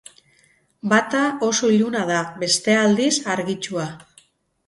Bata 0.93 1.19
oso 1.47 1.69
iluna 1.75 2.01
da, 2.11 2.17
bestea 2.43 2.79
aldiz, 2.85 3.13
argitsua. 3.35 3.85